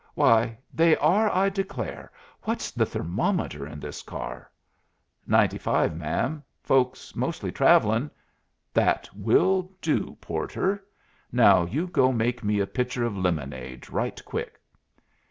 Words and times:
Why, 0.15 0.57
they 0.73 0.97
are, 0.97 1.29
I 1.31 1.49
declare! 1.49 2.11
What's 2.41 2.71
the 2.71 2.87
thermometer 2.87 3.67
in 3.67 3.79
this 3.79 4.01
car?" 4.01 4.49
"Ninety 5.27 5.59
five, 5.59 5.95
ma'am. 5.95 6.41
Folks 6.63 7.15
mostly 7.15 7.51
travelling" 7.51 8.09
"That 8.73 9.07
will 9.15 9.71
do, 9.79 10.17
porter. 10.19 10.83
Now 11.31 11.65
you 11.65 11.85
go 11.85 12.11
make 12.11 12.43
me 12.43 12.59
a 12.59 12.65
pitcher 12.65 13.05
of 13.05 13.15
lemonade 13.15 13.91
right 13.91 14.19
quick." 14.25 14.59